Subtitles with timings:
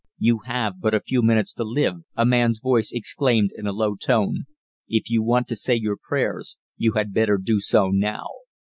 [0.17, 3.93] "You have but a few minutes to live," a man's voice exclaimed in a low
[3.95, 4.45] tone.
[4.87, 8.25] "If you want to say your prayers, you had better do so now."